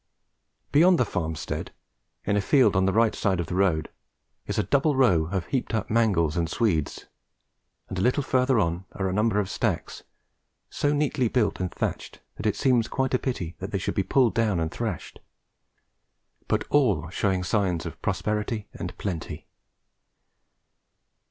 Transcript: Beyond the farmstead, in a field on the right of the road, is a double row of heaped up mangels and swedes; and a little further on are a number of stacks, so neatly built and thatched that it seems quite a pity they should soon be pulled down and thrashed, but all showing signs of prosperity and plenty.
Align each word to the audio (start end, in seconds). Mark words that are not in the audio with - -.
Beyond 0.71 0.97
the 0.97 1.05
farmstead, 1.05 1.71
in 2.25 2.35
a 2.35 2.41
field 2.41 2.75
on 2.75 2.87
the 2.87 2.91
right 2.91 3.15
of 3.23 3.45
the 3.45 3.53
road, 3.53 3.91
is 4.47 4.57
a 4.57 4.63
double 4.63 4.95
row 4.95 5.25
of 5.27 5.45
heaped 5.45 5.75
up 5.75 5.91
mangels 5.91 6.35
and 6.35 6.49
swedes; 6.49 7.05
and 7.87 7.99
a 7.99 8.01
little 8.01 8.23
further 8.23 8.57
on 8.59 8.85
are 8.93 9.07
a 9.07 9.13
number 9.13 9.39
of 9.39 9.47
stacks, 9.47 10.01
so 10.71 10.91
neatly 10.91 11.27
built 11.27 11.59
and 11.59 11.71
thatched 11.71 12.19
that 12.37 12.47
it 12.47 12.55
seems 12.55 12.87
quite 12.87 13.13
a 13.13 13.19
pity 13.19 13.55
they 13.59 13.77
should 13.77 13.91
soon 13.93 14.01
be 14.01 14.01
pulled 14.01 14.33
down 14.33 14.59
and 14.59 14.71
thrashed, 14.71 15.19
but 16.47 16.63
all 16.71 17.07
showing 17.11 17.43
signs 17.43 17.85
of 17.85 18.01
prosperity 18.01 18.67
and 18.73 18.97
plenty. 18.97 19.45